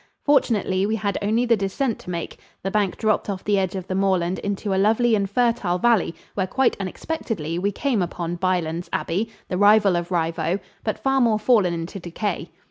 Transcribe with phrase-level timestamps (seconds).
[0.23, 2.39] Fortunately, we had only the descent to make.
[2.63, 6.15] The bank dropped off the edge of the moorland into a lovely and fertile valley,
[6.33, 11.37] where, quite unexpectedly, we came upon Bylands Abbey, the rival of Rievaulx, but far more
[11.37, 12.49] fallen into decay.